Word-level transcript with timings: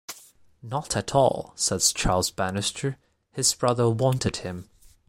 "Not 0.63 0.97
at 0.97 1.13
all," 1.13 1.53
said 1.55 1.81
Charles 1.81 2.31
Bannister, 2.31 2.97
"His 3.33 3.53
brother 3.53 3.87
wanted 3.87 4.37
him". 4.37 4.67